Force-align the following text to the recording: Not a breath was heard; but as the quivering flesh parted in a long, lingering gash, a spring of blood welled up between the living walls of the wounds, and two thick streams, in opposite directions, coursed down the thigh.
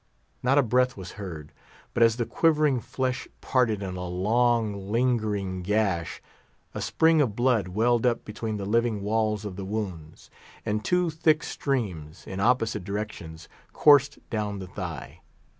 Not 0.41 0.57
a 0.57 0.63
breath 0.63 0.97
was 0.97 1.11
heard; 1.11 1.51
but 1.93 2.01
as 2.01 2.15
the 2.15 2.25
quivering 2.25 2.79
flesh 2.79 3.27
parted 3.39 3.83
in 3.83 3.95
a 3.97 4.07
long, 4.07 4.89
lingering 4.91 5.61
gash, 5.61 6.23
a 6.73 6.81
spring 6.81 7.21
of 7.21 7.35
blood 7.35 7.67
welled 7.67 8.07
up 8.07 8.25
between 8.25 8.57
the 8.57 8.65
living 8.65 9.03
walls 9.03 9.45
of 9.45 9.57
the 9.57 9.63
wounds, 9.63 10.31
and 10.65 10.83
two 10.83 11.11
thick 11.11 11.43
streams, 11.43 12.25
in 12.25 12.39
opposite 12.39 12.83
directions, 12.83 13.47
coursed 13.73 14.17
down 14.31 14.57
the 14.57 14.65
thigh. 14.65 15.21